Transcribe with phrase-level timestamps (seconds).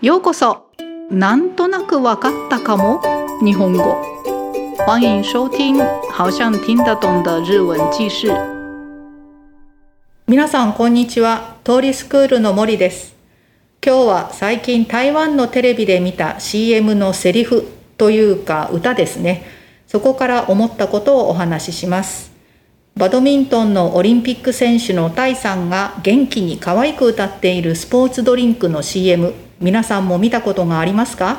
[0.00, 0.68] ようこそ
[1.10, 3.00] なんとなくわかったかも
[3.42, 3.96] 日本語
[4.86, 5.76] 欢迎收听
[6.12, 8.28] 好像听得懂的日文记事
[10.28, 13.16] 皆さんこんにちは通りスクールの森です
[13.84, 19.42] 今日は最近台湾のテレビで見た CM のセリフというか歌ですね
[19.88, 22.30] そこから思ったことをお話しします
[22.96, 31.38] バドミントンのオリンピック選手のタイさんが元気に可愛く歌っているスポーツドリンクの CM 皆さんも見たことがありますか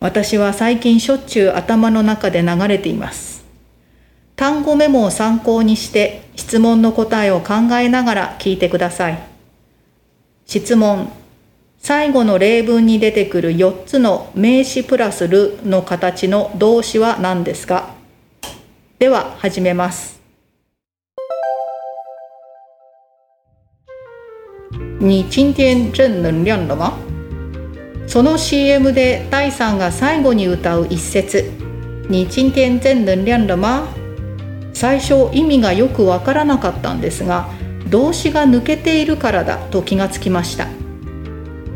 [0.00, 3.44] 私は最近しょっちゅう頭の中で流れています。
[4.36, 9.22] 単語メモを参考にして質問の答えを考えながら聞いてください。
[10.46, 11.10] 質問
[11.78, 17.90] 最後の例文に出てくる4つの名詞プラスるの形の動詞は何ですか
[18.98, 20.18] では始めます。
[25.00, 26.98] 你今天正能量了吗？
[28.06, 31.44] その CM でタイさんが最後に歌う一節
[32.08, 33.84] 「に今天全能量了吗?」
[34.72, 37.48] 最初意味がよくわからなかったんですが
[37.90, 40.66] 動詞が抜けているからだと気がつきました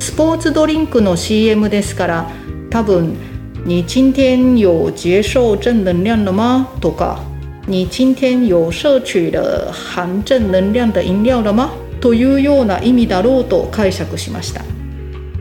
[0.00, 2.30] スポーツドリンクの CM ですから
[2.70, 3.16] 多分
[3.66, 7.20] 「今天有接受正能量了吗?」とか
[7.68, 11.70] 「今天有摄取了含正能量的飲料了吗?」
[12.00, 14.62] というような意味だろうと解釈しました。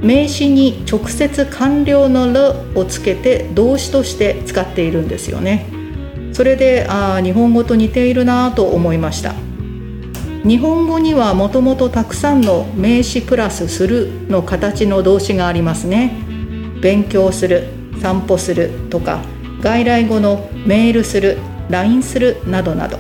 [0.02, 5.66] 名詞に直接完了の「る」をつけて動詞として使っているんですよね。
[6.34, 9.34] それであ日本語と似ているなと思いました。
[10.44, 16.14] 日本語にはもともとたくさんの名詞プラス「する」の形の動詞がありますね。
[16.80, 17.64] 勉強する
[18.02, 19.22] 散歩するとか
[19.61, 21.38] 外来語のメールする
[21.72, 23.00] ラインするなどなど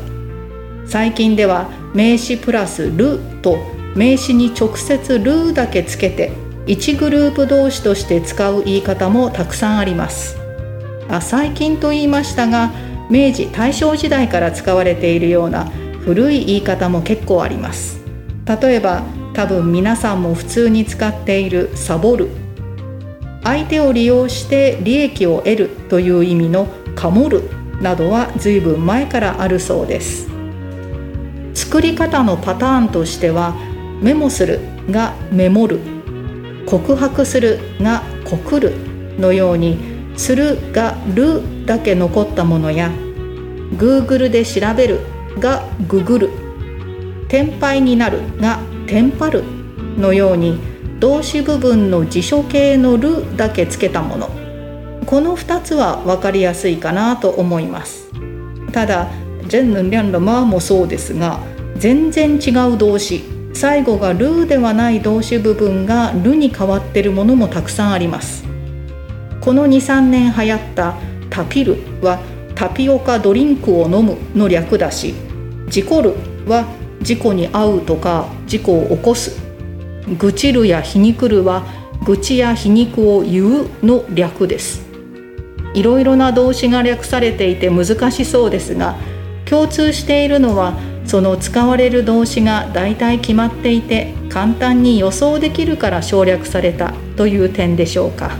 [0.87, 3.59] 最近では名詞プラス「る」と
[3.95, 6.31] 名詞に直接「る」だけつけて
[6.67, 10.37] 1グループ同士として使う言い方もたくさんあります
[11.09, 12.71] あ最近と言いましたが
[13.09, 15.65] 明治大正時代から使われているような
[16.01, 18.01] 古い言い方も結構あります
[18.61, 19.01] 例えば
[19.33, 22.27] 多分皆さんも普通に使っているサボる
[23.43, 27.49] 相手を利用して利益を得るという意味のかもる
[27.81, 30.27] などは随分前からあるそうです
[31.53, 33.55] 作り方のパターンとしては
[34.01, 35.96] メモするがメモる
[36.67, 38.73] 告白するが告る
[39.17, 39.77] のように
[40.17, 42.91] するがるだけ残ったものや
[43.77, 44.99] Google で調べる
[45.39, 46.29] がググる
[47.27, 49.43] 転廃になるがテンパる
[49.97, 50.59] のように
[50.99, 54.27] 動詞部分の辞書形のるだけつけたもの
[55.05, 58.09] この2つは分かりやすいかなと思います
[58.73, 59.07] ただ
[59.47, 61.39] ジェンヌンリャンラマーもそうですが
[61.77, 63.23] 全然違う動詞
[63.59, 68.45] 最後が「ルーではない動詞部分が「る」に変わってるものもたくさんあります
[69.41, 70.93] この23年流行った
[71.31, 72.19] 「タピル」は
[72.53, 75.15] 「タピオカドリンクを飲む」の略だし
[75.71, 76.13] 「事故る」
[76.47, 76.65] は
[77.01, 79.35] 「事故に遭う」とか「事故を起こす」
[80.19, 81.63] 「愚痴る」や「皮肉る」は
[82.05, 84.85] 「愚痴や皮肉を言う」の略です
[85.73, 88.97] いろいろな動詞が略されていて難しそうですが
[89.45, 90.73] 共通しているのは
[91.07, 98.31] その使われる動詞が大体決まっていて簡単に予想できるから省略されたという点でしょうか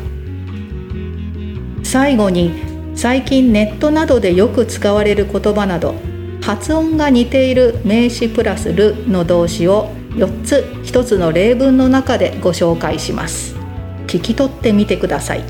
[1.84, 2.52] 最後に
[2.94, 5.96] 最近ネットなどでよく使われる言葉など
[6.44, 13.56] 発音が似ている名詞プラス「る」の動詞を4つ1つの例文の中でご紹介します
[14.08, 15.42] 聞き取ってみてください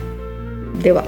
[0.81, 1.03] では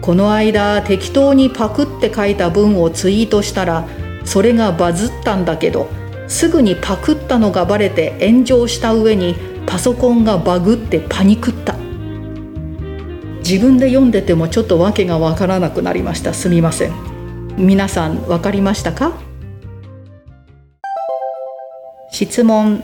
[0.00, 3.84] この間適当にパクって書いた文をツイートしたら
[4.24, 5.88] 「それがバズったんだけど
[6.28, 9.36] すぐにパクったのがバレて炎上した上に
[9.66, 11.74] パソコンがバグってパニクった
[13.46, 19.12] 自分で読んでてもちょっと訳がわからなくなりましたすみません皆さんわかりましたか
[22.10, 22.82] 質問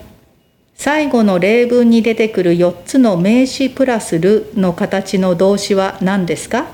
[0.74, 6.66] 最後の例文に出てくる4つの名詞プラスるの形の動詞は何ですか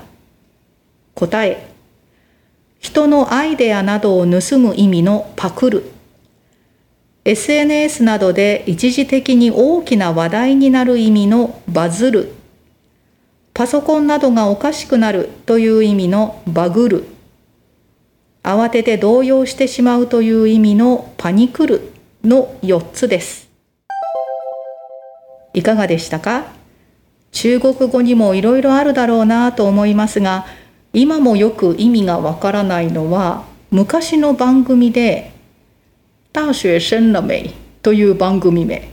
[1.15, 1.76] 答え
[2.79, 5.91] 人のアイデアなどを盗む意味のパクる
[7.25, 12.31] SNS などで一時的に大きな話題になる意味のバズる
[13.53, 17.03] パソコンなどがおかしくなるという意味のバグる
[18.43, 21.91] 慌てて動揺してしまうという意味のパニクる
[22.23, 23.49] の4つです
[25.53, 26.45] いかがでしたか
[27.31, 30.45] 中国語にもいろいろあるだろうなと思いますが
[30.93, 35.31] 今もよく意味がわからないのは昔の番組で
[36.33, 37.53] 「大学生了没」
[37.83, 38.89] という番組名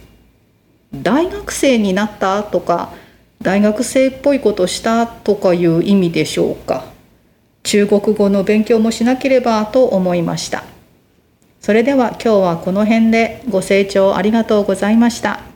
[0.95, 2.91] 大学生になったとか
[3.43, 6.85] 大学生っぽいことしたとかいう意味でしょうか
[7.63, 10.65] 中国語の勉強もしなければと思いました
[11.61, 15.54] それでは今日はこの辺でご清聴ありがとうございました。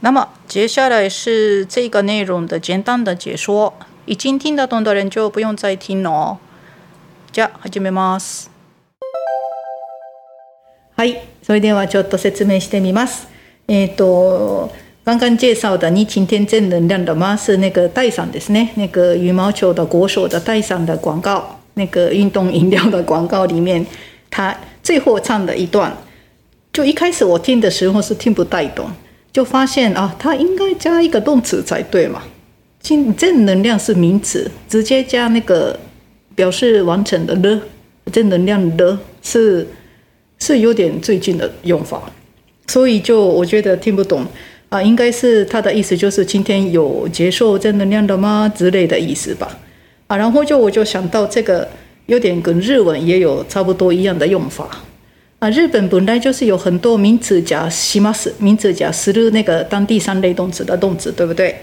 [0.00, 3.74] 那么接下来是这个内容的简单的解说，
[4.06, 6.38] 已经听得懂的人就不用再听了、
[7.32, 8.48] じゃ始めます。
[10.96, 13.26] はい、それではちょっと説明してみます。
[13.68, 14.70] えっ、ー、と。
[15.08, 17.34] 刚刚介绍的，你今天正能量的吗？
[17.34, 23.86] 是那个戴森的，呢，那个羽毛球的国手的戴森的广告，那个运动饮料的广告里面，
[24.28, 25.96] 他最后唱的一段，
[26.74, 28.90] 就一开始我听的时候是听不太懂，
[29.38, 32.20] 就发现啊，它应该加一个动词才对嘛。
[32.82, 35.78] 正正能量是名词，直接加那个
[36.34, 37.62] 表示完成的了，
[38.10, 39.64] 正能量的是
[40.40, 42.10] 是有点最近的用法，
[42.66, 44.26] 所以就我觉得听不懂
[44.70, 49.48] 啊，应该是他的意思就是今天有接受正能量的吗之类的意思吧。
[50.08, 51.68] 啊，然后就我就想到这个
[52.06, 54.68] 有点跟日文也有差不多一样的用法。
[55.38, 61.54] 啊，日本本来就是有很多名词加西ま斯，名词加する那个当第三类动词的动词，对不对？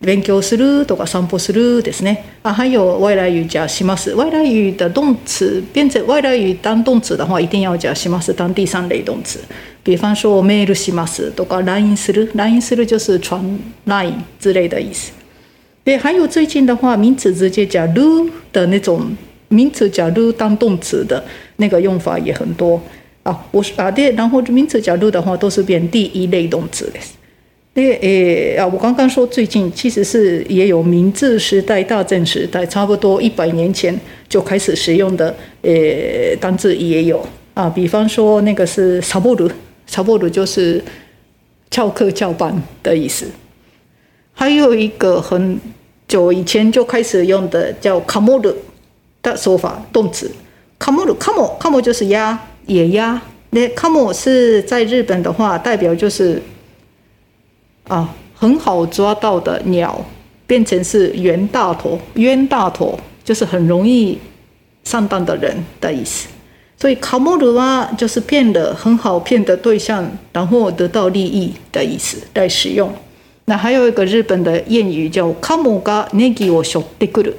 [0.00, 2.16] 勉強するとか、散歩するですね。
[2.40, 4.14] 啊，还有外来语加します。
[4.14, 9.38] 外来语的动词，变成外来语当动词的话，一定要加します当第三类动词。
[9.82, 13.42] 比方说，メールしますとか、ラインする、ラインする就是传、
[13.84, 15.12] ライン之类的意思。
[15.84, 19.14] 对，还有最近的话，名词直接加る的那种
[19.48, 21.22] 名词加る当动词的
[21.56, 22.80] 那个用法也很多。
[23.28, 26.92] 啊，我是啊，对，然后名词角度的话，都是贬低一类动词的。
[27.74, 33.94] 那诶啊，我刚刚说最近其实是也有明治时代、大正时代，差不多一百年前
[34.30, 37.22] 就开始使用的呃单字也有
[37.52, 37.68] 啊。
[37.68, 39.46] 比方说那个是サ布鲁，
[39.86, 40.82] サ布鲁就是
[41.70, 43.26] 翘课翘班的意思。
[44.32, 45.60] 还有一个很
[46.08, 48.50] 久以前就开始用的叫卡摩鲁
[49.20, 50.30] 的说法动词，
[50.78, 52.47] 卡摩鲁卡摩卡摩就是呀。
[52.68, 53.20] 野鸭，
[53.50, 56.40] 那 k a m 是在日本的话，代表就是
[57.88, 60.04] 啊，很好抓到的鸟，
[60.46, 64.18] 变成是冤大头，冤大头就是很容易
[64.84, 66.28] 上当的人的意思。
[66.78, 72.92] 所以卡莫 m u 啊，就是骗的很好骗的对象，然后得到利益的意思来使用。
[73.46, 77.32] 那还有一个日本的谚语叫 k a m ga negi wo s h i t e u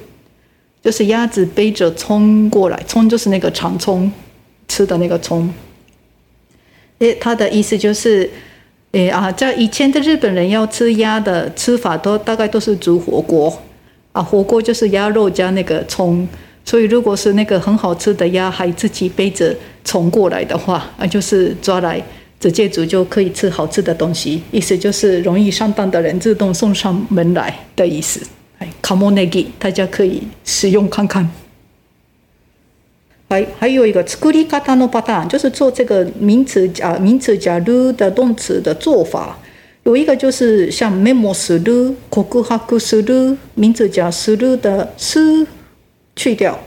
[0.82, 4.12] 就是鸭子背着冲过来，冲就是那个长冲。
[4.70, 5.52] 吃的那个葱，
[7.00, 8.30] 诶，他的意思就是，
[8.94, 13.52] 诶啊，在以前的日本人要吃鸭的吃法都大概都是煮火锅，
[14.14, 16.26] 啊，火锅就是鸭肉加那个葱，
[16.64, 22.02] 所以如果是那个很好吃的鸭还自己背着葱过来的话，啊，就是抓来
[22.40, 28.22] 直接煮就可以吃好吃的东西，意思就是容易上当的人自动送上门来的意思。
[28.60, 31.28] 哎，卡莫内ぎ大家可以使用看看。
[33.32, 39.38] 还还有一个作り方のパターン，就是做这个名词啊，名词加る的动词的做法。
[39.84, 45.46] 有一个就是像メモする、告白する，名词加する的す
[46.16, 46.58] 去掉，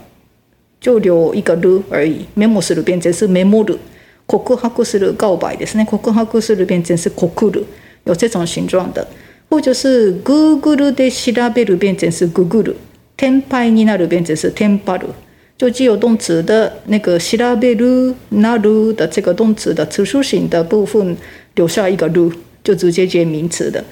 [0.79, 2.25] 就留一个る而已。
[2.35, 3.77] メモする变成是メモる，
[4.25, 7.61] 告白する告白ですね，告白する变成是告る，
[8.05, 9.05] 有这种形状的。
[9.49, 12.75] 或者是グーグルで調べる变成是グーグル、
[13.17, 15.07] 天パになる变成是天パる。
[15.57, 21.15] 就既有动词的那个希ら贝鲁纳鲁的这个动词的词素型的部分
[21.55, 22.31] 留下一个鲁，
[22.63, 23.83] 就直接接名词的。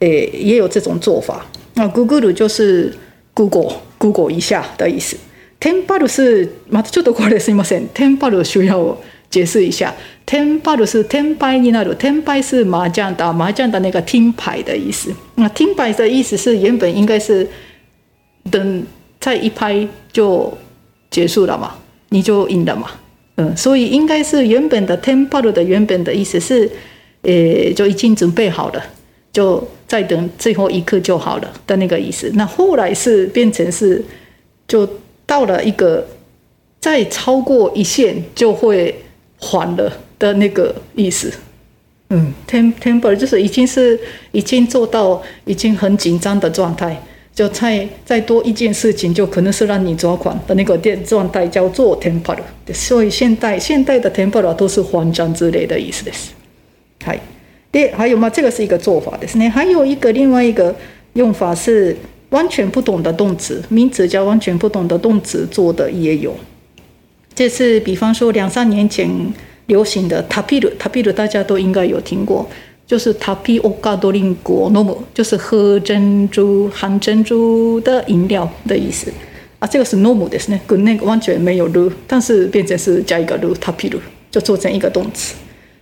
[0.00, 1.46] 诶，也有这种做法。
[1.74, 2.92] 那 Google 就是
[3.32, 5.16] Google，Google 一下的意思。
[5.60, 6.48] t e テンパ l 是……
[6.68, 7.88] 马啊，就德国的，すみません。
[7.94, 8.98] テンパル l 需要我
[9.30, 9.94] 解释一下。
[10.26, 11.94] t e テンパ l 是 t e 天牌になる。
[11.94, 15.12] 天牌是麻将打麻将的那个听牌的意思。
[15.36, 17.46] 那听牌的意思是原本应该是
[18.50, 18.84] 等
[19.20, 20.52] 再一拍就。
[21.14, 21.76] 结束了嘛，
[22.08, 22.90] 你就赢了嘛，
[23.36, 26.68] 嗯，所以应该是原本的 temper 的原本的意思是，
[27.22, 28.84] 呃，就已经准备好了，
[29.32, 32.28] 就再等最后一刻就好了的那个意思。
[32.34, 34.04] 那后来是变成是，
[34.66, 34.84] 就
[35.24, 36.04] 到了一个
[36.80, 38.92] 再超过一线就会
[39.38, 41.32] 缓了的那个意思。
[42.10, 43.96] 嗯，temper 就是已经是
[44.32, 47.00] 已经做到已经很紧张的状态。
[47.34, 52.38] 就再再多一件事情，就可能是让你抓狂，的那个电状态叫做 temporal。
[52.72, 56.30] 所以现代现代的 temporal 都是慌张之类的意思，是。
[57.72, 58.30] 对，还有吗？
[58.30, 59.48] 这个是一个做法，是呢。
[59.48, 60.72] 还有一个另外一个
[61.14, 61.94] 用法是
[62.30, 66.32] 完全不懂的动词，名词加完全不懂的动词做的也有。
[67.34, 69.10] 这是比方说两三年前
[69.66, 72.48] 流行的 t a p i r t a p i r 大家都应该有听过。
[72.86, 79.10] 就是タピオカ多林ンクノ就是喝珍珠、含珍珠的饮料的意思。
[79.58, 83.98] 啊，这个是ノムですね，跟那个完全没有ル，但是变成是加一个ル、タピル，
[84.30, 85.34] 就做成一个动词。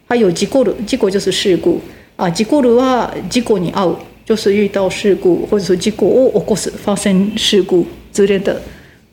[0.08, 1.80] 还有事故ル、事故就是事故。
[2.14, 8.60] 啊，事故ルは事故に合就是遇到事故或者事故を起こす、发生事故之类的。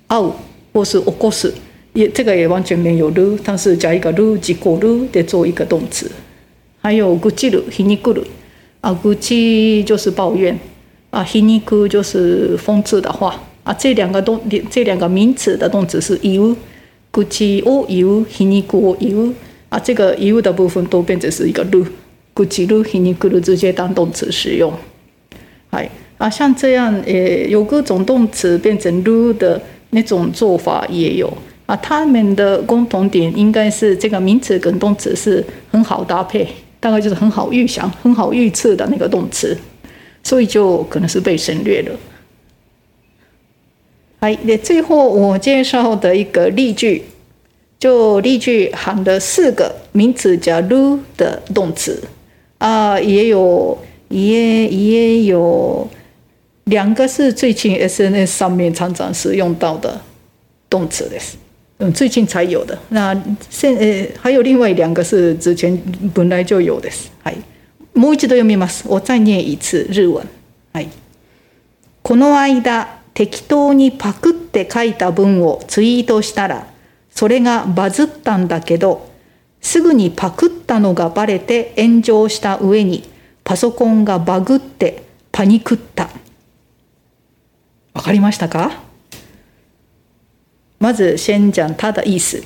[0.08, 0.32] 合
[0.72, 1.52] 或是起こす，
[1.94, 6.10] 也这个也完全没有ル，但是加一个ル、事故ル得做一个动词。
[6.82, 8.24] 还有 “guchi” 鲁 h i n i u
[8.80, 10.58] 啊 g u i 就是抱怨，
[11.10, 16.56] 啊 h i n i u 就是讽刺的话，啊，这两个动，这两个名词的动词是 o u
[17.12, 19.34] g u c i o u h i n i k u o u
[19.68, 24.72] 啊，这个 o u 的部分都变成是一个 “ru”，“guchi” 鲁 h i n i u 直接当动词使用，
[25.72, 27.14] 哎，啊，像这样，呃，
[27.50, 31.32] 有各种动词变成 “ru” 的那种做法也有，
[31.66, 36.48] 啊，他们的共同点应该是这个名词跟动词是很好搭配。
[36.80, 39.58] 大概就是很好预想、很好预测的那个动词，
[40.24, 41.96] 所以就可能是被省略了。
[44.20, 47.04] 哎，那最后我介绍的一个例句，
[47.78, 52.02] 就例句含了四个名词加 “lu” 的动词
[52.58, 53.78] 啊，也有
[54.10, 55.88] 也也有
[56.66, 60.00] 两个是最近 SNS 上面常常使用到的
[60.70, 61.18] 动词的。
[61.82, 62.78] 嗯，最近才有的。
[62.90, 63.16] 那
[63.50, 65.76] 现呃还有另外两个是之前
[66.14, 66.90] 本来就有的。
[67.24, 67.36] はい。
[67.96, 68.84] もう一度読みます。
[68.90, 70.22] 我再念一次日文。
[70.74, 70.88] はい。
[72.04, 76.68] この間適当にパクって書いた文をツイートしたら、
[77.12, 79.10] それがバズったんだけど、
[79.62, 83.06] すぐにパクったのがバレて炎上した上に、
[83.46, 86.10] パソコンがバグってパニクった。
[87.94, 88.89] わかりましたか
[90.80, 92.42] 我只先讲他的意思。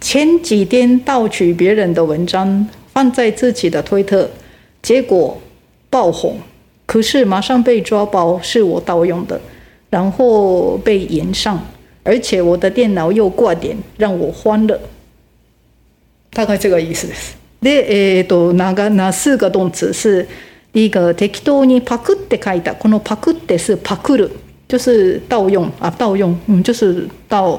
[0.00, 4.28] 前几天盗取别人的文章放在自己的推特，
[4.80, 5.36] 结果
[5.90, 6.38] 爆红，
[6.86, 9.40] 可是马上被抓包，是我盗用的，
[9.90, 11.60] 然后被延上，
[12.04, 14.80] 而且我的电脑又挂点，让我欢乐。
[16.32, 17.08] 大概这个意思。
[17.60, 20.26] 那诶，都哪个那四个动词是？
[20.72, 24.28] 第一个適当にパクって書いたこのパクってすパクる。
[24.68, 27.58] 就是盗用啊，盗用，嗯，就是盗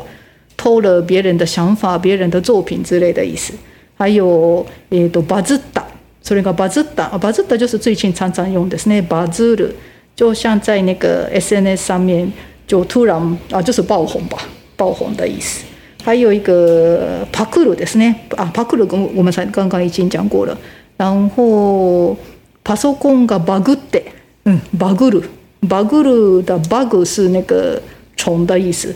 [0.58, 3.54] 偷了别人的想法、别人的作品之类的意思。
[3.98, 5.82] 还有，诶，バズった、
[6.22, 9.70] それがバズった、バズった就是最近常常用的那バズる，
[10.16, 12.30] 就像在那个 SNS 上面
[12.68, 13.18] 就突然
[13.52, 14.38] 啊，就是爆红吧，
[14.76, 15.64] 爆红的意思。
[16.04, 18.86] 还有一个パクるですね，啊，パクる
[19.16, 20.56] 我们才刚刚已经讲过了。
[20.98, 22.16] 然后
[22.64, 24.04] パソコンがバグって、
[24.44, 25.24] 嗯，バグる。
[25.62, 27.82] b a g u r u 的 b a g u 是那个
[28.16, 28.94] 虫的意思，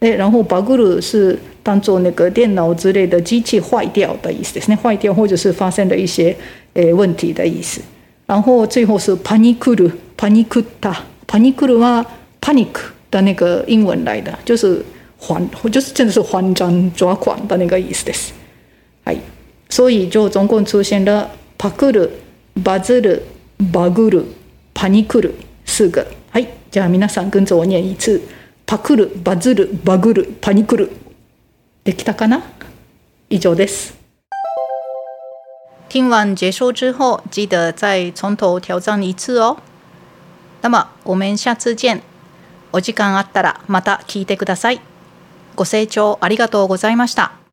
[0.00, 6.34] 哎，然后 b a g u r u 是当做那个电脑之类的机器坏掉的意思，那坏掉或者是发生的一些
[6.94, 7.80] 问题的意思。
[8.26, 12.06] 然后最后是 panicu，panicuta，panicu r r 啊
[12.40, 12.68] ，panic
[13.10, 14.80] 的那个英文来的，就是
[15.18, 18.06] 慌，就是真的是慌张抓狂的那个意思。
[19.04, 19.14] 哎，
[19.68, 22.10] 所以就总共出现了 p u g u r u
[22.62, 23.18] b a z u r u
[23.58, 24.24] b u g u r u
[24.72, 25.22] p a n i c u
[25.74, 26.06] 四个。
[26.30, 26.46] はい。
[26.70, 28.22] じゃあ皆さん、群像を念一次。
[28.64, 30.92] パクる、バズる、バグる、パニクる。
[31.82, 32.44] できたかな
[33.28, 33.92] 以上です。
[35.88, 39.56] 听完结束之后，记得再从头挑战一次哦。
[40.62, 42.00] 那么我们下次见。
[42.72, 44.80] お時間あったらまた聞いてください。
[45.56, 47.43] ご清聴ありがとうございました。